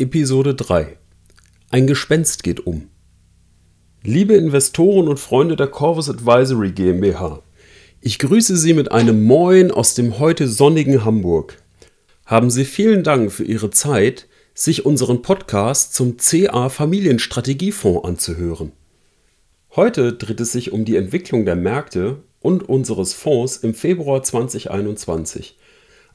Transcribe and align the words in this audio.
Episode 0.00 0.54
3 0.54 0.96
Ein 1.70 1.88
Gespenst 1.88 2.44
geht 2.44 2.64
um. 2.64 2.88
Liebe 4.04 4.34
Investoren 4.34 5.08
und 5.08 5.18
Freunde 5.18 5.56
der 5.56 5.66
Corvus 5.66 6.08
Advisory 6.08 6.70
GmbH, 6.70 7.42
ich 8.00 8.20
grüße 8.20 8.56
Sie 8.56 8.74
mit 8.74 8.92
einem 8.92 9.24
Moin 9.24 9.72
aus 9.72 9.96
dem 9.96 10.20
heute 10.20 10.46
sonnigen 10.46 11.04
Hamburg. 11.04 11.60
Haben 12.26 12.48
Sie 12.48 12.64
vielen 12.64 13.02
Dank 13.02 13.32
für 13.32 13.42
Ihre 13.42 13.70
Zeit, 13.70 14.28
sich 14.54 14.86
unseren 14.86 15.20
Podcast 15.20 15.94
zum 15.94 16.16
CA 16.16 16.68
Familienstrategiefonds 16.68 18.06
anzuhören. 18.06 18.70
Heute 19.74 20.12
dreht 20.12 20.38
es 20.38 20.52
sich 20.52 20.70
um 20.70 20.84
die 20.84 20.94
Entwicklung 20.94 21.44
der 21.44 21.56
Märkte 21.56 22.22
und 22.38 22.68
unseres 22.68 23.14
Fonds 23.14 23.56
im 23.56 23.74
Februar 23.74 24.22
2021. 24.22 25.58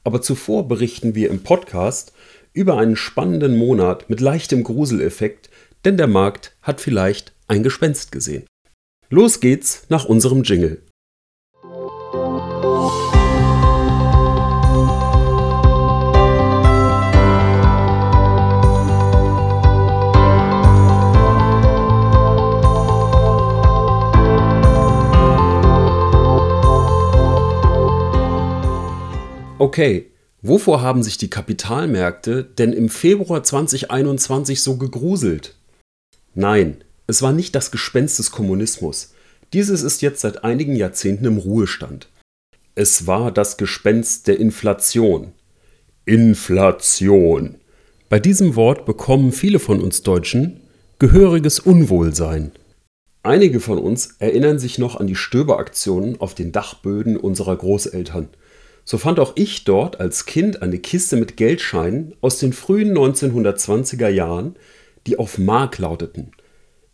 Aber 0.04 0.22
zuvor 0.22 0.68
berichten 0.68 1.14
wir 1.14 1.28
im 1.28 1.42
Podcast 1.42 2.14
über 2.54 2.78
einen 2.78 2.96
spannenden 2.96 3.56
Monat 3.56 4.08
mit 4.08 4.20
leichtem 4.20 4.62
Gruseleffekt, 4.62 5.50
denn 5.84 5.96
der 5.96 6.06
Markt 6.06 6.56
hat 6.62 6.80
vielleicht 6.80 7.34
ein 7.48 7.62
Gespenst 7.62 8.12
gesehen. 8.12 8.46
Los 9.10 9.40
geht's 9.40 9.86
nach 9.90 10.04
unserem 10.06 10.44
Jingle. 10.44 10.80
Okay, 29.58 30.13
wovor 30.44 30.82
haben 30.82 31.02
sich 31.02 31.18
die 31.18 31.30
Kapitalmärkte 31.30 32.44
denn 32.44 32.72
im 32.72 32.88
Februar 32.88 33.42
2021 33.42 34.62
so 34.62 34.76
gegruselt? 34.76 35.56
Nein, 36.34 36.76
es 37.06 37.22
war 37.22 37.32
nicht 37.32 37.54
das 37.54 37.70
Gespenst 37.70 38.18
des 38.18 38.30
Kommunismus. 38.30 39.14
Dieses 39.52 39.82
ist 39.82 40.02
jetzt 40.02 40.20
seit 40.20 40.44
einigen 40.44 40.76
Jahrzehnten 40.76 41.24
im 41.24 41.38
Ruhestand. 41.38 42.08
Es 42.74 43.06
war 43.06 43.32
das 43.32 43.56
Gespenst 43.56 44.26
der 44.28 44.38
Inflation. 44.38 45.32
Inflation. 46.04 47.56
Bei 48.10 48.20
diesem 48.20 48.54
Wort 48.54 48.84
bekommen 48.84 49.32
viele 49.32 49.58
von 49.58 49.80
uns 49.80 50.02
Deutschen 50.02 50.60
gehöriges 50.98 51.58
Unwohlsein. 51.58 52.52
Einige 53.22 53.60
von 53.60 53.78
uns 53.78 54.16
erinnern 54.18 54.58
sich 54.58 54.78
noch 54.78 54.96
an 54.96 55.06
die 55.06 55.16
Stöberaktionen 55.16 56.20
auf 56.20 56.34
den 56.34 56.52
Dachböden 56.52 57.16
unserer 57.16 57.56
Großeltern– 57.56 58.28
so 58.84 58.98
fand 58.98 59.18
auch 59.18 59.32
ich 59.36 59.64
dort 59.64 60.00
als 60.00 60.26
Kind 60.26 60.62
eine 60.62 60.78
Kiste 60.78 61.16
mit 61.16 61.36
Geldscheinen 61.36 62.14
aus 62.20 62.38
den 62.38 62.52
frühen 62.52 62.96
1920er 62.96 64.08
Jahren, 64.08 64.56
die 65.06 65.18
auf 65.18 65.38
Mark 65.38 65.78
lauteten. 65.78 66.32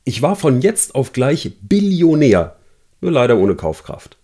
Ich 0.04 0.22
war 0.22 0.36
von 0.36 0.60
jetzt 0.60 0.94
auf 0.94 1.12
gleich 1.12 1.58
Billionär, 1.62 2.56
nur 3.00 3.12
leider 3.12 3.36
ohne 3.38 3.56
Kaufkraft. 3.56 4.16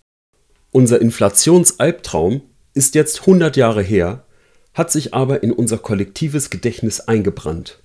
Unser 0.71 1.01
Inflationsalbtraum 1.01 2.41
ist 2.73 2.95
jetzt 2.95 3.21
100 3.21 3.57
Jahre 3.57 3.81
her, 3.81 4.25
hat 4.73 4.91
sich 4.91 5.13
aber 5.13 5.43
in 5.43 5.51
unser 5.51 5.77
kollektives 5.77 6.49
Gedächtnis 6.49 7.01
eingebrannt. 7.01 7.79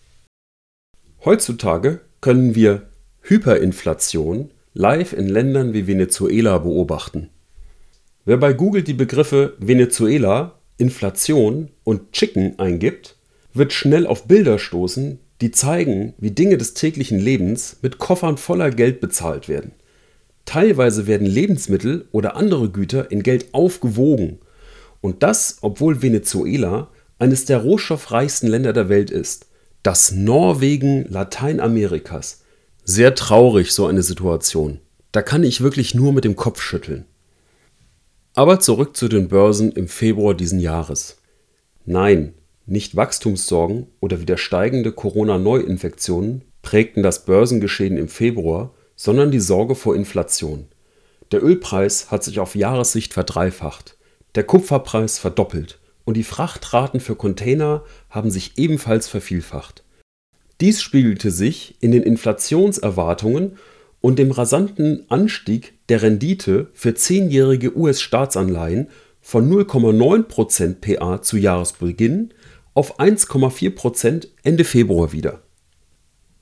Heutzutage 1.25 2.01
können 2.21 2.55
wir 2.55 2.89
Hyperinflation 3.23 4.51
live 4.75 5.13
in 5.13 5.29
Ländern 5.29 5.73
wie 5.73 5.87
Venezuela 5.87 6.59
beobachten. 6.59 7.31
Wer 8.25 8.37
bei 8.37 8.53
Google 8.53 8.85
die 8.85 8.95
Begriffe 8.95 9.55
Venezuela, 9.59 10.61
Inflation 10.79 11.71
und 11.83 12.13
Chicken 12.13 12.57
eingibt, 12.57 13.17
wird 13.53 13.73
schnell 13.73 14.07
auf 14.07 14.29
Bilder 14.29 14.61
stoßen, 14.61 15.19
die 15.41 15.51
zeigen, 15.51 16.15
wie 16.19 16.31
Dinge 16.31 16.57
des 16.57 16.75
täglichen 16.75 17.19
Lebens 17.19 17.79
mit 17.83 17.99
Koffern 17.99 18.37
voller 18.37 18.71
Geld 18.71 19.01
bezahlt 19.01 19.49
werden. 19.49 19.73
Teilweise 20.45 21.09
werden 21.09 21.27
Lebensmittel 21.27 22.07
oder 22.13 22.37
andere 22.37 22.71
Güter 22.71 23.11
in 23.11 23.25
Geld 23.25 23.47
aufgewogen. 23.53 24.39
Und 25.01 25.25
das, 25.25 25.59
obwohl 25.63 26.01
Venezuela 26.01 26.91
eines 27.19 27.45
der 27.45 27.59
rohstoffreichsten 27.59 28.49
Länder 28.49 28.73
der 28.73 28.89
Welt 28.89 29.11
ist. 29.11 29.47
Das 29.83 30.13
Norwegen 30.13 31.07
Lateinamerikas. 31.09 32.43
Sehr 32.85 33.17
traurig, 33.17 33.73
so 33.73 33.87
eine 33.87 34.03
Situation. 34.05 34.79
Da 35.11 35.23
kann 35.23 35.43
ich 35.43 35.61
wirklich 35.61 35.95
nur 35.95 36.13
mit 36.13 36.25
dem 36.25 36.37
Kopf 36.37 36.61
schütteln. 36.63 37.05
Aber 38.35 38.61
zurück 38.61 38.97
zu 38.97 39.09
den 39.09 39.29
Börsen 39.29 39.73
im 39.73 39.89
Februar 39.89 40.35
diesen 40.35 40.59
Jahres. 40.59 41.19
Nein, 41.85 42.33
nicht 42.65 42.97
Wachstumssorgen 42.97 43.89
oder 44.01 44.21
wieder 44.21 44.39
steigende 44.39 44.93
Corona-Neuinfektionen 44.93 46.43
prägten 46.63 47.03
das 47.03 47.27
Börsengeschehen 47.27 47.99
im 47.99 48.09
Februar, 48.09 48.73
sondern 48.97 49.31
die 49.31 49.41
Sorge 49.41 49.75
vor 49.75 49.95
Inflation. 49.95 50.67
Der 51.31 51.43
Ölpreis 51.43 52.11
hat 52.11 52.25
sich 52.25 52.41
auf 52.41 52.55
Jahressicht 52.55 53.13
verdreifacht, 53.13 53.99
der 54.35 54.45
Kupferpreis 54.45 55.19
verdoppelt 55.19 55.79
und 56.05 56.17
die 56.17 56.25
Frachtraten 56.25 57.01
für 57.01 57.17
Container 57.17 57.85
haben 58.09 58.31
sich 58.31 58.57
ebenfalls 58.57 59.09
vervielfacht. 59.09 59.85
Dies 60.61 60.81
spiegelte 60.81 61.31
sich 61.31 61.77
in 61.81 61.91
den 61.91 62.03
Inflationserwartungen 62.03 63.59
und 64.03 64.19
dem 64.19 64.33
rasanten 64.33 65.05
Anstieg 65.09 65.73
der 65.89 66.03
Rendite 66.03 66.69
für 66.75 66.95
zehnjährige 66.95 67.75
US-Staatsanleihen 67.75 68.89
von 69.23 69.51
0,9% 69.51 70.75
PA 70.81 71.23
zu 71.23 71.39
Jahresbeginn 71.39 72.35
auf 72.75 72.99
1,4% 72.99 74.29
Ende 74.43 74.65
Februar 74.65 75.13
wieder. 75.13 75.41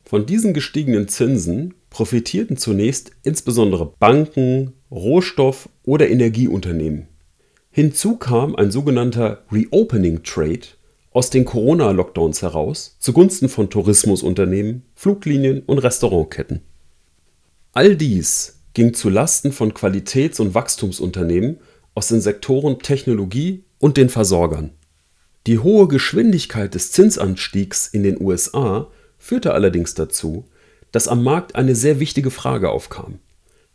Von 0.02 0.26
diesen 0.26 0.54
gestiegenen 0.54 1.06
Zinsen 1.06 1.74
profitierten 1.90 2.56
zunächst 2.56 3.12
insbesondere 3.22 3.92
Banken, 3.98 4.72
Rohstoff- 4.90 5.68
oder 5.84 6.08
Energieunternehmen. 6.08 7.08
Hinzu 7.70 8.16
kam 8.16 8.56
ein 8.56 8.70
sogenannter 8.70 9.44
Reopening 9.52 10.22
Trade 10.22 10.66
aus 11.12 11.30
den 11.30 11.44
Corona-Lockdowns 11.44 12.42
heraus 12.42 12.96
zugunsten 13.00 13.48
von 13.48 13.68
Tourismusunternehmen, 13.68 14.82
Fluglinien 14.94 15.62
und 15.66 15.78
Restaurantketten. 15.78 16.62
All 17.72 17.96
dies 17.96 18.58
ging 18.74 18.94
zu 18.94 19.08
Lasten 19.08 19.52
von 19.52 19.72
Qualitäts 19.74 20.40
und 20.40 20.54
Wachstumsunternehmen 20.54 21.60
aus 21.94 22.08
den 22.08 22.20
Sektoren 22.20 22.80
Technologie 22.80 23.62
und 23.78 23.96
den 23.96 24.08
Versorgern. 24.08 24.70
Die 25.46 25.60
hohe 25.60 25.86
Geschwindigkeit 25.86 26.74
des 26.74 26.90
Zinsanstiegs 26.90 27.86
in 27.86 28.02
den 28.02 28.20
USA 28.20 28.88
führte 29.18 29.52
allerdings 29.52 29.94
dazu, 29.94 30.48
dass 30.90 31.06
am 31.06 31.22
Markt 31.22 31.54
eine 31.54 31.76
sehr 31.76 32.00
wichtige 32.00 32.32
Frage 32.32 32.70
aufkam: 32.70 33.20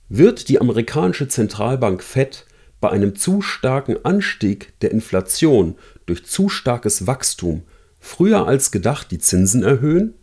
Wird 0.10 0.50
die 0.50 0.60
amerikanische 0.60 1.30
Zentralbank 1.30 2.04
Fed 2.04 2.46
bei 2.82 2.90
einem 2.90 3.16
zu 3.16 3.42
starken 3.42 4.04
Anstieg 4.04 4.74
der 4.82 4.92
Inflation 4.92 5.76
durch 6.06 6.26
zu 6.26 6.50
starkes 6.50 7.08
Wachstum 7.08 7.64
früher 8.02 8.46
als 8.46 8.72
gedacht 8.72 9.10
die 9.12 9.20
Zinsen 9.20 9.64
erhöhen 9.64 10.16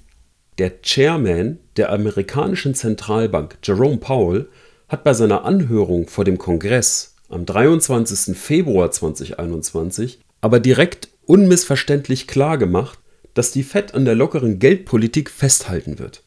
der 0.59 0.83
Chairman 0.83 1.59
der 1.77 1.91
amerikanischen 1.93 2.75
Zentralbank, 2.75 3.59
Jerome 3.63 3.99
Powell, 3.99 4.49
hat 4.89 5.05
bei 5.05 5.15
seiner 5.15 5.45
Anhörung 5.45 6.09
vor 6.09 6.25
dem 6.25 6.39
Kongress 6.39 7.15
am 7.29 7.47
23. 7.47 8.37
Februar 8.37 8.91
2021 8.91 10.21
aber 10.43 10.61
direkt 10.61 11.09
unmissverständlich 11.25 12.27
klargemacht, 12.27 12.99
dass 13.33 13.53
die 13.53 13.63
Fed 13.63 13.95
an 13.95 14.05
der 14.05 14.15
lockeren 14.15 14.59
Geldpolitik 14.59 15.31
festhalten 15.31 15.99
wird. 15.99 16.23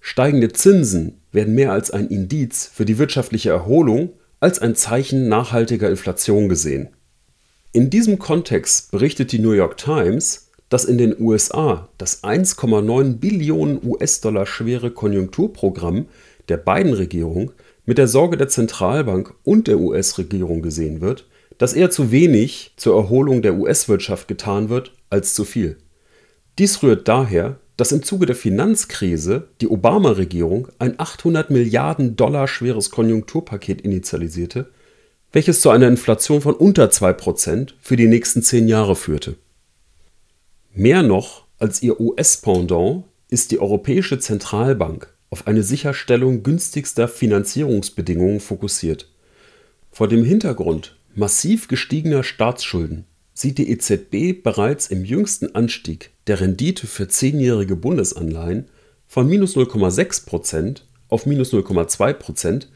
Steigende 0.00 0.52
Zinsen 0.52 1.20
werden 1.32 1.54
mehr 1.54 1.72
als 1.72 1.90
ein 1.90 2.08
Indiz 2.08 2.70
für 2.72 2.84
die 2.84 2.98
wirtschaftliche 2.98 3.50
Erholung 3.50 4.10
als 4.38 4.60
ein 4.60 4.76
Zeichen 4.76 5.28
nachhaltiger 5.28 5.88
Inflation 5.88 6.48
gesehen. 6.48 6.90
In 7.72 7.90
diesem 7.90 8.18
Kontext 8.18 8.92
berichtet 8.92 9.32
die 9.32 9.38
New 9.38 9.52
York 9.52 9.78
Times, 9.78 10.43
dass 10.74 10.84
in 10.84 10.98
den 10.98 11.14
USA 11.20 11.88
das 11.98 12.24
1,9 12.24 13.18
Billionen 13.18 13.78
US-Dollar 13.84 14.44
schwere 14.44 14.90
Konjunkturprogramm 14.90 16.06
der 16.48 16.56
beiden 16.56 16.94
Regierungen 16.94 17.52
mit 17.86 17.96
der 17.96 18.08
Sorge 18.08 18.36
der 18.36 18.48
Zentralbank 18.48 19.34
und 19.44 19.68
der 19.68 19.78
US-Regierung 19.78 20.62
gesehen 20.62 21.00
wird, 21.00 21.28
dass 21.58 21.74
eher 21.74 21.92
zu 21.92 22.10
wenig 22.10 22.72
zur 22.76 22.96
Erholung 22.96 23.40
der 23.40 23.54
US-Wirtschaft 23.54 24.26
getan 24.26 24.68
wird 24.68 24.90
als 25.10 25.34
zu 25.34 25.44
viel. 25.44 25.76
Dies 26.58 26.82
rührt 26.82 27.06
daher, 27.06 27.60
dass 27.76 27.92
im 27.92 28.02
Zuge 28.02 28.26
der 28.26 28.34
Finanzkrise 28.34 29.46
die 29.60 29.68
Obama-Regierung 29.68 30.66
ein 30.80 30.98
800 30.98 31.50
Milliarden 31.50 32.16
Dollar 32.16 32.48
schweres 32.48 32.90
Konjunkturpaket 32.90 33.80
initialisierte, 33.82 34.70
welches 35.32 35.60
zu 35.60 35.70
einer 35.70 35.86
Inflation 35.86 36.40
von 36.40 36.54
unter 36.54 36.86
2% 36.86 37.74
für 37.80 37.94
die 37.94 38.08
nächsten 38.08 38.42
zehn 38.42 38.66
Jahre 38.66 38.96
führte. 38.96 39.36
Mehr 40.76 41.04
noch 41.04 41.44
als 41.60 41.84
ihr 41.84 42.00
US-Pendant 42.00 43.04
ist 43.28 43.52
die 43.52 43.60
Europäische 43.60 44.18
Zentralbank 44.18 45.14
auf 45.30 45.46
eine 45.46 45.62
Sicherstellung 45.62 46.42
günstigster 46.42 47.06
Finanzierungsbedingungen 47.06 48.40
fokussiert. 48.40 49.08
Vor 49.92 50.08
dem 50.08 50.24
Hintergrund 50.24 50.96
massiv 51.14 51.68
gestiegener 51.68 52.24
Staatsschulden, 52.24 53.04
sieht 53.34 53.58
die 53.58 53.70
EZB 53.70 54.42
bereits 54.42 54.88
im 54.88 55.04
jüngsten 55.04 55.54
Anstieg 55.54 56.10
der 56.26 56.40
Rendite 56.40 56.88
für 56.88 57.06
zehnjährige 57.06 57.76
Bundesanleihen 57.76 58.66
von 59.06 59.28
minus 59.28 59.56
0,6% 59.56 60.82
auf 61.08 61.24
minus 61.24 61.52
0,2% 61.52 62.66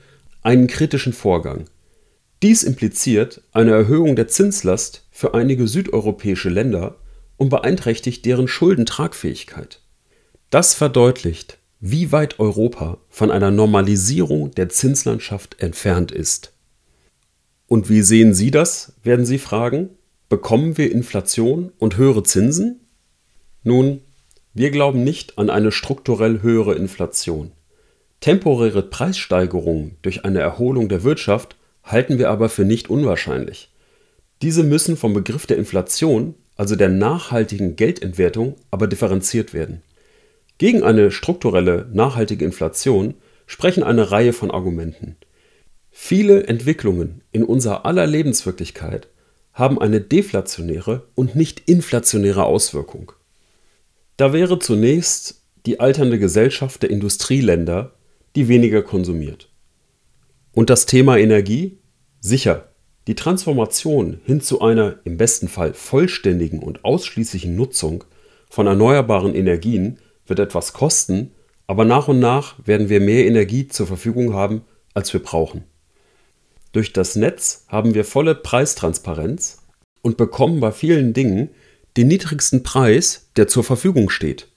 einen 0.42 0.68
kritischen 0.68 1.12
Vorgang. 1.12 1.64
Dies 2.42 2.62
impliziert 2.62 3.42
eine 3.50 3.72
Erhöhung 3.72 4.14
der 4.14 4.28
Zinslast 4.28 5.04
für 5.10 5.34
einige 5.34 5.66
südeuropäische 5.66 6.48
Länder 6.48 6.96
und 7.38 7.48
beeinträchtigt 7.48 8.26
deren 8.26 8.48
Schuldentragfähigkeit. 8.48 9.80
Das 10.50 10.74
verdeutlicht, 10.74 11.56
wie 11.80 12.12
weit 12.12 12.38
Europa 12.38 12.98
von 13.08 13.30
einer 13.30 13.50
Normalisierung 13.50 14.50
der 14.50 14.68
Zinslandschaft 14.68 15.60
entfernt 15.62 16.12
ist. 16.12 16.52
Und 17.66 17.88
wie 17.88 18.02
sehen 18.02 18.34
Sie 18.34 18.50
das, 18.50 18.92
werden 19.02 19.24
Sie 19.24 19.38
fragen? 19.38 19.90
Bekommen 20.28 20.76
wir 20.76 20.92
Inflation 20.92 21.72
und 21.78 21.96
höhere 21.96 22.22
Zinsen? 22.22 22.80
Nun, 23.62 24.00
wir 24.52 24.70
glauben 24.70 25.04
nicht 25.04 25.38
an 25.38 25.50
eine 25.50 25.70
strukturell 25.70 26.42
höhere 26.42 26.74
Inflation. 26.74 27.52
Temporäre 28.20 28.82
Preissteigerungen 28.82 29.96
durch 30.02 30.24
eine 30.24 30.40
Erholung 30.40 30.88
der 30.88 31.04
Wirtschaft 31.04 31.56
halten 31.84 32.18
wir 32.18 32.30
aber 32.30 32.48
für 32.48 32.64
nicht 32.64 32.90
unwahrscheinlich. 32.90 33.70
Diese 34.42 34.64
müssen 34.64 34.96
vom 34.96 35.14
Begriff 35.14 35.46
der 35.46 35.56
Inflation, 35.56 36.34
also 36.58 36.76
der 36.76 36.90
nachhaltigen 36.90 37.76
Geldentwertung, 37.76 38.56
aber 38.70 38.88
differenziert 38.88 39.54
werden. 39.54 39.80
Gegen 40.58 40.82
eine 40.82 41.10
strukturelle 41.12 41.88
nachhaltige 41.92 42.44
Inflation 42.44 43.14
sprechen 43.46 43.84
eine 43.84 44.10
Reihe 44.10 44.32
von 44.32 44.50
Argumenten. 44.50 45.16
Viele 45.90 46.46
Entwicklungen 46.48 47.22
in 47.32 47.44
unserer 47.44 47.86
aller 47.86 48.06
Lebenswirklichkeit 48.06 49.08
haben 49.52 49.80
eine 49.80 50.00
deflationäre 50.00 51.06
und 51.14 51.34
nicht 51.36 51.62
inflationäre 51.66 52.44
Auswirkung. 52.44 53.12
Da 54.16 54.32
wäre 54.32 54.58
zunächst 54.58 55.42
die 55.64 55.80
alternde 55.80 56.18
Gesellschaft 56.18 56.82
der 56.82 56.90
Industrieländer, 56.90 57.92
die 58.34 58.48
weniger 58.48 58.82
konsumiert. 58.82 59.48
Und 60.52 60.70
das 60.70 60.86
Thema 60.86 61.18
Energie? 61.18 61.78
Sicher, 62.20 62.67
die 63.08 63.14
Transformation 63.14 64.20
hin 64.26 64.42
zu 64.42 64.60
einer 64.60 64.96
im 65.04 65.16
besten 65.16 65.48
Fall 65.48 65.72
vollständigen 65.72 66.58
und 66.58 66.84
ausschließlichen 66.84 67.56
Nutzung 67.56 68.04
von 68.50 68.66
erneuerbaren 68.66 69.34
Energien 69.34 69.98
wird 70.26 70.38
etwas 70.40 70.74
kosten, 70.74 71.30
aber 71.66 71.86
nach 71.86 72.08
und 72.08 72.20
nach 72.20 72.56
werden 72.66 72.90
wir 72.90 73.00
mehr 73.00 73.24
Energie 73.24 73.66
zur 73.66 73.86
Verfügung 73.86 74.34
haben, 74.34 74.60
als 74.92 75.10
wir 75.14 75.22
brauchen. 75.22 75.64
Durch 76.72 76.92
das 76.92 77.16
Netz 77.16 77.64
haben 77.68 77.94
wir 77.94 78.04
volle 78.04 78.34
Preistransparenz 78.34 79.62
und 80.02 80.18
bekommen 80.18 80.60
bei 80.60 80.70
vielen 80.70 81.14
Dingen 81.14 81.48
den 81.96 82.08
niedrigsten 82.08 82.62
Preis, 82.62 83.30
der 83.36 83.48
zur 83.48 83.64
Verfügung 83.64 84.10
steht. 84.10 84.48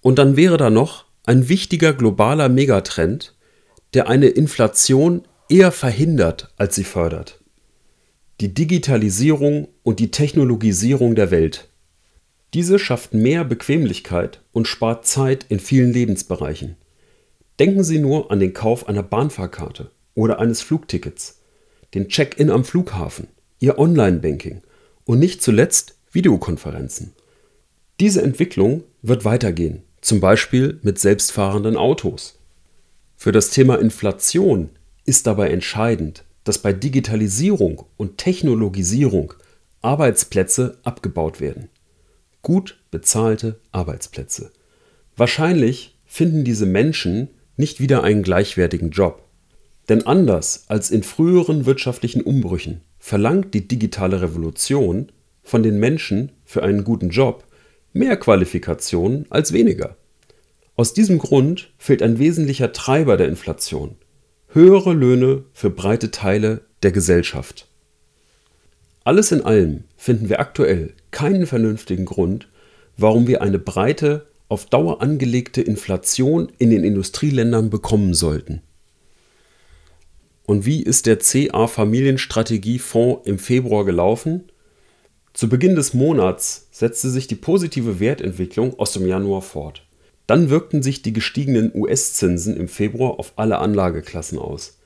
Und 0.00 0.18
dann 0.18 0.36
wäre 0.36 0.56
da 0.56 0.70
noch 0.70 1.04
ein 1.24 1.48
wichtiger 1.48 1.92
globaler 1.92 2.48
Megatrend, 2.48 3.36
der 3.94 4.08
eine 4.08 4.26
Inflation 4.26 5.22
eher 5.48 5.70
verhindert, 5.70 6.52
als 6.56 6.74
sie 6.74 6.84
fördert. 6.84 7.43
Die 8.40 8.52
Digitalisierung 8.52 9.68
und 9.84 10.00
die 10.00 10.10
Technologisierung 10.10 11.14
der 11.14 11.30
Welt. 11.30 11.68
Diese 12.52 12.80
schafft 12.80 13.14
mehr 13.14 13.44
Bequemlichkeit 13.44 14.40
und 14.52 14.66
spart 14.66 15.06
Zeit 15.06 15.46
in 15.48 15.60
vielen 15.60 15.92
Lebensbereichen. 15.92 16.74
Denken 17.60 17.84
Sie 17.84 18.00
nur 18.00 18.32
an 18.32 18.40
den 18.40 18.52
Kauf 18.52 18.88
einer 18.88 19.04
Bahnfahrkarte 19.04 19.92
oder 20.16 20.40
eines 20.40 20.62
Flugtickets, 20.62 21.38
den 21.94 22.08
Check-in 22.08 22.50
am 22.50 22.64
Flughafen, 22.64 23.28
Ihr 23.60 23.78
Online-Banking 23.78 24.62
und 25.04 25.20
nicht 25.20 25.40
zuletzt 25.40 25.94
Videokonferenzen. 26.10 27.12
Diese 28.00 28.20
Entwicklung 28.20 28.82
wird 29.02 29.24
weitergehen, 29.24 29.82
zum 30.00 30.18
Beispiel 30.18 30.80
mit 30.82 30.98
selbstfahrenden 30.98 31.76
Autos. 31.76 32.36
Für 33.16 33.30
das 33.30 33.50
Thema 33.50 33.76
Inflation 33.78 34.70
ist 35.04 35.28
dabei 35.28 35.50
entscheidend, 35.50 36.24
dass 36.44 36.58
bei 36.58 36.72
Digitalisierung 36.72 37.86
und 37.96 38.18
Technologisierung 38.18 39.34
Arbeitsplätze 39.82 40.78
abgebaut 40.84 41.40
werden 41.40 41.68
gut 42.44 42.78
bezahlte 42.92 43.58
Arbeitsplätze. 43.72 44.52
Wahrscheinlich 45.16 45.96
finden 46.06 46.44
diese 46.44 46.66
Menschen 46.66 47.28
nicht 47.56 47.80
wieder 47.80 48.04
einen 48.04 48.22
gleichwertigen 48.22 48.90
Job. 48.90 49.24
Denn 49.88 50.06
anders 50.06 50.64
als 50.68 50.92
in 50.92 51.02
früheren 51.02 51.66
wirtschaftlichen 51.66 52.22
Umbrüchen 52.22 52.82
verlangt 53.00 53.52
die 53.54 53.66
digitale 53.66 54.22
Revolution 54.22 55.10
von 55.42 55.62
den 55.62 55.78
Menschen 55.78 56.32
für 56.44 56.62
einen 56.62 56.84
guten 56.84 57.10
Job 57.10 57.44
mehr 57.92 58.16
Qualifikationen 58.16 59.26
als 59.30 59.52
weniger. 59.52 59.96
Aus 60.76 60.94
diesem 60.94 61.18
Grund 61.18 61.72
fehlt 61.78 62.02
ein 62.02 62.18
wesentlicher 62.18 62.72
Treiber 62.72 63.16
der 63.16 63.28
Inflation 63.28 63.96
höhere 64.54 64.92
Löhne 64.92 65.42
für 65.52 65.68
breite 65.68 66.12
Teile 66.12 66.60
der 66.84 66.92
Gesellschaft. 66.92 67.66
Alles 69.02 69.32
in 69.32 69.42
allem 69.42 69.82
finden 69.96 70.28
wir 70.28 70.38
aktuell 70.38 70.94
keinen 71.10 71.46
vernünftigen 71.46 72.04
Grund, 72.04 72.48
warum 72.96 73.26
wir 73.26 73.42
eine 73.42 73.58
breite, 73.58 74.26
auf 74.48 74.66
Dauer 74.66 75.02
angelegte 75.02 75.60
Inflation 75.60 76.52
in 76.58 76.70
den 76.70 76.84
Industrieländern 76.84 77.68
bekommen 77.68 78.14
sollten. 78.14 78.62
Und 80.46 80.66
wie 80.66 80.82
ist 80.82 81.06
der 81.06 81.18
CA 81.18 81.66
Familienstrategiefonds 81.66 83.26
im 83.26 83.40
Februar 83.40 83.84
gelaufen? 83.84 84.44
Zu 85.32 85.48
Beginn 85.48 85.74
des 85.74 85.94
Monats 85.94 86.68
setzte 86.70 87.10
sich 87.10 87.26
die 87.26 87.34
positive 87.34 87.98
Wertentwicklung 87.98 88.78
aus 88.78 88.92
dem 88.92 89.06
Januar 89.06 89.42
fort. 89.42 89.83
Dann 90.26 90.48
wirkten 90.50 90.82
sich 90.82 91.02
die 91.02 91.12
gestiegenen 91.12 91.70
US-Zinsen 91.74 92.56
im 92.56 92.68
Februar 92.68 93.18
auf 93.18 93.34
alle 93.36 93.58
Anlageklassen 93.58 94.38
aus. 94.38 94.78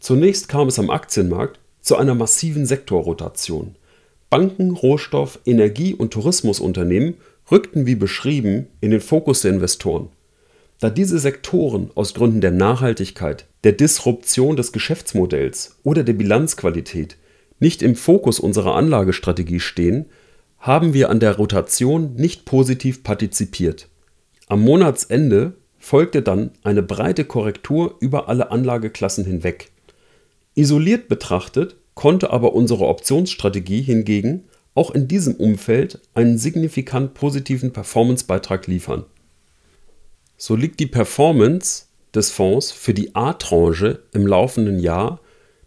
Zunächst 0.00 0.48
kam 0.48 0.68
es 0.68 0.78
am 0.78 0.90
Aktienmarkt 0.90 1.58
zu 1.80 1.96
einer 1.96 2.14
massiven 2.14 2.66
Sektorrotation. 2.66 3.76
Banken, 4.28 4.70
Rohstoff, 4.70 5.38
Energie 5.44 5.94
und 5.94 6.12
Tourismusunternehmen 6.12 7.14
rückten 7.50 7.86
wie 7.86 7.94
beschrieben 7.94 8.66
in 8.80 8.90
den 8.90 9.00
Fokus 9.00 9.42
der 9.42 9.52
Investoren. 9.52 10.08
Da 10.80 10.90
diese 10.90 11.18
Sektoren 11.18 11.90
aus 11.94 12.14
Gründen 12.14 12.40
der 12.40 12.50
Nachhaltigkeit, 12.50 13.46
der 13.62 13.72
Disruption 13.72 14.56
des 14.56 14.72
Geschäftsmodells 14.72 15.76
oder 15.84 16.02
der 16.02 16.14
Bilanzqualität 16.14 17.16
nicht 17.60 17.82
im 17.82 17.94
Fokus 17.94 18.40
unserer 18.40 18.74
Anlagestrategie 18.74 19.60
stehen, 19.60 20.06
haben 20.58 20.94
wir 20.94 21.10
an 21.10 21.20
der 21.20 21.36
Rotation 21.36 22.14
nicht 22.14 22.44
positiv 22.44 23.04
partizipiert. 23.04 23.88
Am 24.52 24.60
Monatsende 24.60 25.54
folgte 25.78 26.20
dann 26.20 26.50
eine 26.62 26.82
breite 26.82 27.24
Korrektur 27.24 27.96
über 28.00 28.28
alle 28.28 28.50
Anlageklassen 28.50 29.24
hinweg. 29.24 29.72
Isoliert 30.54 31.08
betrachtet 31.08 31.76
konnte 31.94 32.28
aber 32.28 32.52
unsere 32.52 32.86
Optionsstrategie 32.86 33.80
hingegen 33.80 34.44
auch 34.74 34.90
in 34.90 35.08
diesem 35.08 35.36
Umfeld 35.36 36.00
einen 36.12 36.36
signifikant 36.36 37.14
positiven 37.14 37.72
Performancebeitrag 37.72 38.66
liefern. 38.66 39.06
So 40.36 40.54
liegt 40.54 40.80
die 40.80 40.86
Performance 40.86 41.86
des 42.14 42.30
Fonds 42.30 42.72
für 42.72 42.92
die 42.92 43.14
A-Tranche 43.14 44.02
im 44.12 44.26
laufenden 44.26 44.78
Jahr 44.78 45.20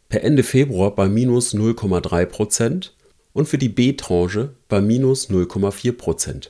per 0.09 0.23
Ende 0.23 0.43
Februar 0.43 0.93
bei 0.93 1.09
minus 1.09 1.55
0,3% 1.55 2.91
und 3.33 3.47
für 3.47 3.57
die 3.57 3.69
B-Tranche 3.69 4.53
bei 4.69 4.79
minus 4.79 5.31
0,4%. 5.31 6.49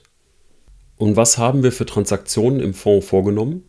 Und 0.98 1.16
was 1.16 1.38
haben 1.38 1.64
wir 1.64 1.72
für 1.72 1.86
Transaktionen 1.86 2.60
im 2.60 2.74
Fonds 2.74 3.08
vorgenommen? 3.08 3.64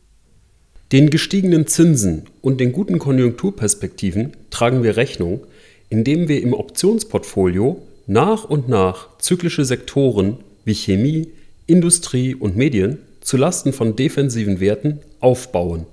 Den 0.93 1.11
gestiegenen 1.11 1.67
Zinsen 1.67 2.27
und 2.43 2.61
den 2.61 2.73
guten 2.73 3.01
Konjunkturperspektiven 3.01 4.37
tragen 4.51 4.85
wir 4.85 4.97
Rechnung, 4.97 5.41
indem 5.89 6.29
wir 6.29 6.41
im 6.43 6.53
Optionsportfolio 6.53 7.83
nach 8.07 8.45
und 8.45 8.69
nach 8.69 9.09
zyklische 9.19 9.65
Sektoren 9.65 10.39
wie 10.65 10.75
Chemie, 10.75 11.29
Industrie 11.67 12.37
und 12.37 12.57
Medien 12.57 12.99
zu 13.21 13.37
Lasten 13.37 13.73
von 13.73 13.97
defensiven 13.97 14.61
Werten 14.61 15.01
aufbauen. 15.19 15.87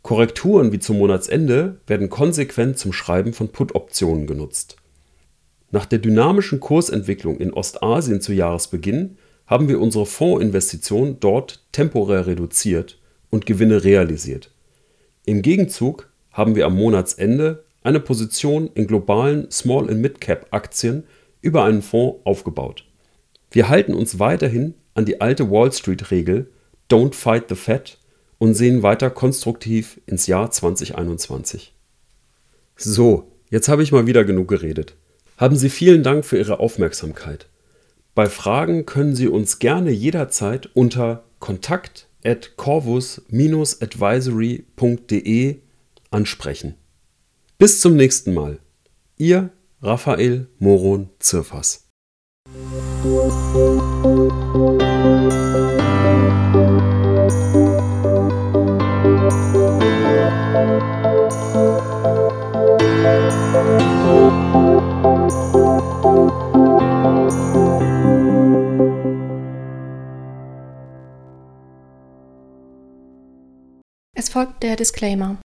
Korrekturen 0.00 0.72
wie 0.72 0.78
zum 0.78 0.96
Monatsende 0.96 1.76
werden 1.86 2.08
konsequent 2.08 2.78
zum 2.78 2.94
Schreiben 2.94 3.34
von 3.34 3.48
Put-Optionen 3.48 4.26
genutzt. 4.26 4.76
Nach 5.70 5.84
der 5.84 5.98
dynamischen 5.98 6.60
Kursentwicklung 6.60 7.38
in 7.38 7.52
Ostasien 7.52 8.22
zu 8.22 8.32
Jahresbeginn 8.32 9.18
haben 9.48 9.68
wir 9.68 9.80
unsere 9.80 10.06
Fondsinvestition 10.06 11.16
dort 11.18 11.64
temporär 11.72 12.26
reduziert 12.26 12.98
und 13.30 13.46
Gewinne 13.46 13.82
realisiert. 13.82 14.52
Im 15.24 15.42
Gegenzug 15.42 16.08
haben 16.30 16.54
wir 16.54 16.66
am 16.66 16.76
Monatsende 16.76 17.64
eine 17.82 17.98
Position 17.98 18.70
in 18.74 18.86
globalen 18.86 19.50
Small- 19.50 19.88
und 19.88 20.00
Mid-Cap-Aktien 20.00 21.04
über 21.40 21.64
einen 21.64 21.82
Fonds 21.82 22.20
aufgebaut. 22.24 22.84
Wir 23.50 23.68
halten 23.68 23.94
uns 23.94 24.18
weiterhin 24.18 24.74
an 24.94 25.06
die 25.06 25.20
alte 25.20 25.50
Wall 25.50 25.72
Street-Regel 25.72 26.50
Don't 26.90 27.14
Fight 27.14 27.48
the 27.48 27.54
Fed 27.54 27.98
und 28.38 28.54
sehen 28.54 28.82
weiter 28.82 29.10
konstruktiv 29.10 30.00
ins 30.06 30.26
Jahr 30.26 30.50
2021. 30.50 31.72
So, 32.76 33.32
jetzt 33.50 33.68
habe 33.68 33.82
ich 33.82 33.92
mal 33.92 34.06
wieder 34.06 34.24
genug 34.24 34.48
geredet. 34.48 34.94
Haben 35.38 35.56
Sie 35.56 35.70
vielen 35.70 36.02
Dank 36.02 36.24
für 36.24 36.36
Ihre 36.36 36.60
Aufmerksamkeit. 36.60 37.46
Bei 38.18 38.28
Fragen 38.28 38.84
können 38.84 39.14
Sie 39.14 39.28
uns 39.28 39.60
gerne 39.60 39.92
jederzeit 39.92 40.68
unter 40.74 41.22
kontakt 41.38 42.08
at 42.24 42.56
corvus-advisory.de 42.56 45.56
ansprechen. 46.10 46.74
Bis 47.58 47.80
zum 47.80 47.94
nächsten 47.94 48.34
Mal. 48.34 48.58
Ihr 49.18 49.50
Raphael 49.80 50.48
Moron 50.58 51.10
Zirfers. 51.20 51.84
Es 52.44 52.50
folgt 53.52 53.78
Disclaimer. 74.78 75.38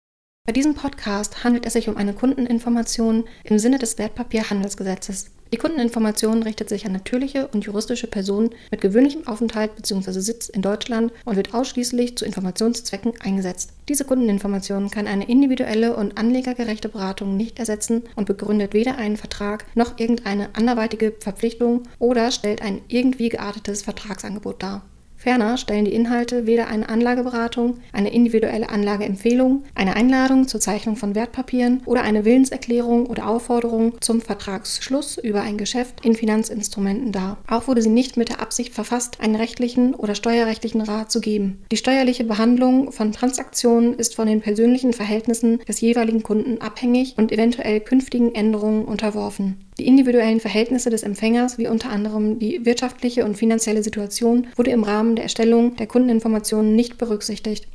Bei 0.47 0.53
diesem 0.53 0.75
Podcast 0.75 1.43
handelt 1.45 1.65
es 1.65 1.73
sich 1.73 1.89
um 1.89 1.97
eine 1.97 2.12
Kundeninformation 2.12 3.25
im 3.45 3.59
Sinne 3.59 3.79
des 3.79 3.97
Wertpapierhandelsgesetzes. 3.97 5.31
Die 5.53 5.59
Kundeninformation 5.59 6.43
richtet 6.43 6.69
sich 6.69 6.85
an 6.85 6.93
natürliche 6.93 7.47
und 7.49 7.65
juristische 7.65 8.07
Personen 8.07 8.51
mit 8.71 8.81
gewöhnlichem 8.81 9.27
Aufenthalt 9.27 9.77
bzw. 9.77 10.21
Sitz 10.21 10.49
in 10.49 10.62
Deutschland 10.62 11.12
und 11.25 11.37
wird 11.37 11.55
ausschließlich 11.55 12.17
zu 12.17 12.25
Informationszwecken 12.25 13.12
eingesetzt. 13.21 13.73
Diese 13.89 14.05
Kundeninformation 14.05 14.91
kann 14.91 15.07
eine 15.07 15.29
individuelle 15.29 15.95
und 15.97 16.19
anlegergerechte 16.19 16.89
Beratung 16.89 17.37
nicht 17.37 17.59
ersetzen 17.59 18.03
und 18.17 18.27
begründet 18.27 18.75
weder 18.75 18.97
einen 18.97 19.17
Vertrag 19.17 19.65
noch 19.75 19.99
irgendeine 19.99 20.55
anderweitige 20.55 21.15
Verpflichtung 21.21 21.85
oder 21.99 22.31
stellt 22.31 22.62
ein 22.62 22.81
irgendwie 22.89 23.29
geartetes 23.29 23.83
Vertragsangebot 23.83 24.62
dar. 24.62 24.83
Ferner 25.23 25.57
stellen 25.57 25.85
die 25.85 25.95
Inhalte 25.95 26.47
weder 26.47 26.67
eine 26.67 26.88
Anlageberatung, 26.88 27.79
eine 27.93 28.12
individuelle 28.12 28.69
Anlageempfehlung, 28.69 29.62
eine 29.76 29.95
Einladung 29.95 30.49
zur 30.49 30.59
Zeichnung 30.59 30.97
von 30.97 31.14
Wertpapieren 31.14 31.81
oder 31.87 32.02
eine 32.02 32.25
Willenserklärung 32.25 33.07
oder 33.07 33.29
Aufforderung 33.29 34.00
zum 34.00 34.21
Vertragsschluss 34.21 35.19
über 35.19 35.43
ein 35.43 35.59
Geschäft 35.59 36.05
in 36.05 36.17
Finanzinstrumenten 36.17 37.12
dar. 37.12 37.38
Auch 37.47 37.69
wurde 37.69 37.83
sie 37.83 37.88
nicht 37.88 38.17
mit 38.17 38.31
der 38.31 38.41
Absicht 38.41 38.75
verfasst, 38.75 39.21
einen 39.21 39.37
rechtlichen 39.37 39.95
oder 39.95 40.17
steuerrechtlichen 40.17 40.81
Rat 40.81 41.12
zu 41.12 41.21
geben. 41.21 41.62
Die 41.71 41.76
steuerliche 41.76 42.25
Behandlung 42.25 42.91
von 42.91 43.12
Transaktionen 43.12 43.95
ist 43.95 44.17
von 44.17 44.26
den 44.26 44.41
persönlichen 44.41 44.93
Verhältnissen 44.93 45.61
des 45.69 45.81
jeweiligen 45.81 46.25
Kunden 46.25 46.61
abhängig 46.61 47.14
und 47.17 47.31
eventuell 47.31 47.79
künftigen 47.79 48.35
Änderungen 48.35 48.85
unterworfen. 48.87 49.69
Die 49.79 49.87
individuellen 49.87 50.41
Verhältnisse 50.41 50.91
des 50.91 51.02
Empfängers, 51.02 51.57
wie 51.57 51.67
unter 51.67 51.91
anderem 51.91 52.38
die 52.38 52.67
wirtschaftliche 52.67 53.25
und 53.25 53.37
finanzielle 53.37 53.83
Situation, 53.83 54.49
wurde 54.57 54.71
im 54.71 54.85
Rahmen 54.85 55.17
der 55.17 55.25
Erstellung 55.25 55.76
der 55.76 55.87
Kundeninformationen 55.87 56.76
nicht 56.76 56.99
berücksichtigt. 56.99 57.67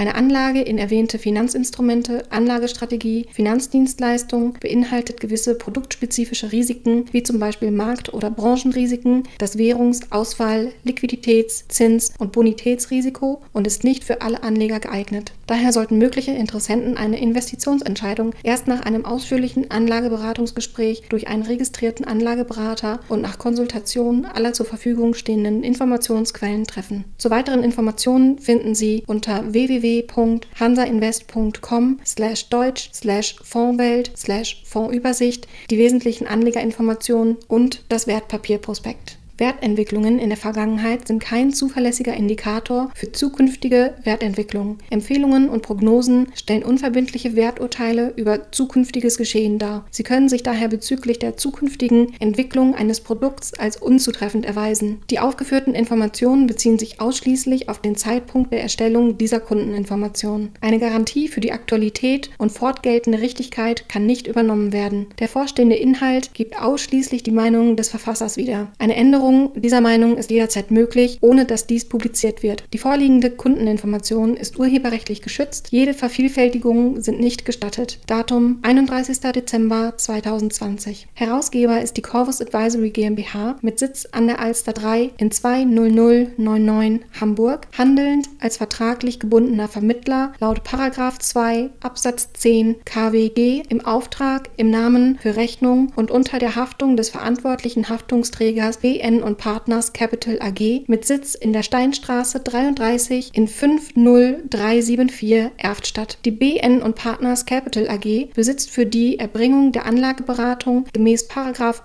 Eine 0.00 0.14
Anlage 0.14 0.62
in 0.62 0.78
erwähnte 0.78 1.18
Finanzinstrumente, 1.18 2.24
Anlagestrategie, 2.30 3.26
Finanzdienstleistung 3.32 4.54
beinhaltet 4.60 5.20
gewisse 5.20 5.56
produktspezifische 5.56 6.52
Risiken, 6.52 7.04
wie 7.12 7.22
zum 7.22 7.38
Beispiel 7.38 7.70
Markt- 7.70 8.14
oder 8.14 8.30
Branchenrisiken, 8.30 9.24
das 9.38 9.58
Währungs-, 9.58 10.10
Ausfall-, 10.10 10.72
Liquiditäts-, 10.84 11.68
Zins- 11.68 12.12
und 12.18 12.32
Bonitätsrisiko 12.32 13.42
und 13.52 13.66
ist 13.66 13.84
nicht 13.84 14.04
für 14.04 14.22
alle 14.22 14.42
Anleger 14.42 14.80
geeignet. 14.80 15.32
Daher 15.46 15.72
sollten 15.72 15.98
mögliche 15.98 16.30
Interessenten 16.30 16.96
eine 16.96 17.20
Investitionsentscheidung 17.20 18.32
erst 18.42 18.68
nach 18.68 18.82
einem 18.82 19.04
ausführlichen 19.04 19.70
Anlageberatungsgespräch 19.70 21.02
durch 21.08 21.28
einen 21.28 21.42
registrierten 21.42 22.06
Anlageberater 22.06 23.00
und 23.08 23.20
nach 23.20 23.38
Konsultation 23.38 24.24
aller 24.24 24.52
zur 24.52 24.66
Verfügung 24.66 25.12
stehenden 25.14 25.64
Informationsquellen 25.64 26.66
treffen. 26.66 27.04
Zu 27.18 27.30
weiteren 27.30 27.64
Informationen 27.64 28.38
finden 28.38 28.74
Sie 28.74 29.02
unter 29.06 29.52
www 29.52 29.79
www.hansainvest.com 29.82 32.00
slash 32.04 32.48
deutsch 32.48 32.90
slash 32.92 33.36
Fondswelt 33.42 34.12
slash 34.16 34.62
Fondsübersicht 34.64 35.46
die 35.70 35.78
wesentlichen 35.78 36.26
Anlegerinformationen 36.26 37.36
und 37.48 37.84
das 37.88 38.06
Wertpapierprospekt. 38.06 39.19
Wertentwicklungen 39.40 40.18
in 40.18 40.28
der 40.28 40.36
Vergangenheit 40.36 41.08
sind 41.08 41.18
kein 41.18 41.50
zuverlässiger 41.50 42.12
Indikator 42.12 42.90
für 42.94 43.10
zukünftige 43.10 43.94
Wertentwicklung. 44.04 44.76
Empfehlungen 44.90 45.48
und 45.48 45.62
Prognosen 45.62 46.26
stellen 46.34 46.62
unverbindliche 46.62 47.36
Werturteile 47.36 48.12
über 48.16 48.52
zukünftiges 48.52 49.16
Geschehen 49.16 49.58
dar. 49.58 49.86
Sie 49.90 50.02
können 50.02 50.28
sich 50.28 50.42
daher 50.42 50.68
bezüglich 50.68 51.18
der 51.18 51.38
zukünftigen 51.38 52.12
Entwicklung 52.20 52.74
eines 52.74 53.00
Produkts 53.00 53.58
als 53.58 53.78
unzutreffend 53.78 54.44
erweisen. 54.44 54.98
Die 55.08 55.20
aufgeführten 55.20 55.74
Informationen 55.74 56.46
beziehen 56.46 56.78
sich 56.78 57.00
ausschließlich 57.00 57.70
auf 57.70 57.80
den 57.80 57.96
Zeitpunkt 57.96 58.52
der 58.52 58.60
Erstellung 58.60 59.16
dieser 59.16 59.40
Kundeninformation. 59.40 60.50
Eine 60.60 60.78
Garantie 60.78 61.28
für 61.28 61.40
die 61.40 61.52
Aktualität 61.52 62.28
und 62.36 62.52
fortgeltende 62.52 63.22
Richtigkeit 63.22 63.88
kann 63.88 64.04
nicht 64.04 64.26
übernommen 64.26 64.74
werden. 64.74 65.06
Der 65.18 65.28
vorstehende 65.28 65.76
Inhalt 65.76 66.34
gibt 66.34 66.60
ausschließlich 66.60 67.22
die 67.22 67.30
Meinung 67.30 67.76
des 67.76 67.88
Verfassers 67.88 68.36
wieder. 68.36 68.70
Eine 68.78 68.96
Änderung 68.96 69.29
Änderung 69.30 69.62
dieser 69.62 69.80
Meinung 69.80 70.16
ist 70.16 70.30
jederzeit 70.30 70.70
möglich, 70.72 71.18
ohne 71.20 71.44
dass 71.44 71.66
dies 71.66 71.84
publiziert 71.84 72.42
wird. 72.42 72.64
Die 72.72 72.78
vorliegende 72.78 73.30
Kundeninformation 73.30 74.36
ist 74.36 74.58
urheberrechtlich 74.58 75.22
geschützt. 75.22 75.68
Jede 75.70 75.94
Vervielfältigung 75.94 77.00
sind 77.00 77.20
nicht 77.20 77.44
gestattet. 77.44 78.00
Datum 78.06 78.58
31. 78.62 79.20
Dezember 79.20 79.94
2020. 79.96 81.06
Herausgeber 81.14 81.80
ist 81.80 81.96
die 81.96 82.02
Corvus 82.02 82.40
Advisory 82.40 82.90
GmbH 82.90 83.56
mit 83.62 83.78
Sitz 83.78 84.08
an 84.10 84.26
der 84.26 84.40
Alster 84.40 84.72
3 84.72 85.10
in 85.18 85.30
20099 85.30 87.02
Hamburg, 87.20 87.68
handelnd 87.78 88.28
als 88.40 88.56
vertraglich 88.56 89.20
gebundener 89.20 89.68
Vermittler 89.68 90.32
laut 90.40 90.62
2 90.66 91.70
Absatz 91.80 92.32
10 92.32 92.76
KWG 92.84 93.62
im 93.68 93.84
Auftrag, 93.84 94.50
im 94.56 94.70
Namen, 94.70 95.18
für 95.20 95.36
Rechnung 95.36 95.92
und 95.94 96.10
unter 96.10 96.38
der 96.38 96.56
Haftung 96.56 96.96
des 96.96 97.10
verantwortlichen 97.10 97.88
Haftungsträgers 97.88 98.78
BN 98.78 99.19
und 99.22 99.38
Partners 99.38 99.92
Capital 99.92 100.38
AG 100.40 100.84
mit 100.86 101.04
Sitz 101.04 101.34
in 101.34 101.52
der 101.52 101.62
Steinstraße 101.62 102.40
33 102.40 103.30
in 103.34 103.46
50374 103.46 105.50
Erftstadt. 105.56 106.18
Die 106.24 106.30
BN 106.30 106.82
und 106.82 106.94
Partners 106.94 107.46
Capital 107.46 107.88
AG 107.88 108.28
besitzt 108.34 108.70
für 108.70 108.86
die 108.86 109.18
Erbringung 109.18 109.72
der 109.72 109.86
Anlageberatung 109.86 110.86
gemäß 110.92 111.28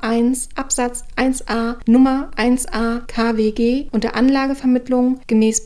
1 0.01 0.49
Absatz 0.55 1.03
1a 1.17 1.75
Nummer 1.87 2.31
1a 2.37 3.01
KWG 3.07 3.87
und 3.91 4.03
der 4.03 4.15
Anlagevermittlung 4.15 5.19
gemäß 5.27 5.65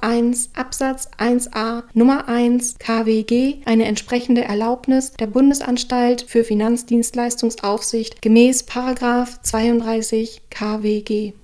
1 0.00 0.50
Absatz 0.54 1.08
1a 1.18 1.82
Nummer 1.94 2.28
1 2.28 2.76
KWG 2.78 3.56
eine 3.64 3.84
entsprechende 3.84 4.44
Erlaubnis 4.44 5.12
der 5.12 5.26
Bundesanstalt 5.26 6.24
für 6.28 6.44
Finanzdienstleistungsaufsicht 6.44 8.22
gemäß 8.22 8.66
32 8.66 10.42
KWG. 10.50 10.83
Wanderwege 10.84 11.34